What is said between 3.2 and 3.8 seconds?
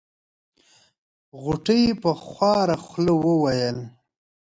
وويل.